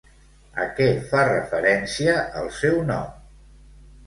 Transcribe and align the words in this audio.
A 0.61 0.63
què 0.79 0.87
fa 1.11 1.21
referència 1.31 2.17
el 2.41 2.51
seu 2.57 2.81
nom? 2.89 3.15